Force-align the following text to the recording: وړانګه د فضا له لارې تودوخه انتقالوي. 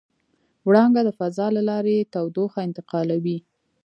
وړانګه 0.67 1.01
د 1.05 1.09
فضا 1.19 1.47
له 1.55 1.61
لارې 1.69 2.09
تودوخه 2.13 2.59
انتقالوي. 2.67 3.37